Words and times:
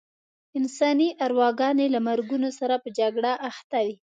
انساني 0.57 1.07
ارواګانې 1.25 1.87
له 1.93 1.99
مرګونو 2.07 2.49
سره 2.59 2.75
په 2.83 2.89
جګړه 2.99 3.31
اخته 3.49 3.79
وې. 3.85 3.95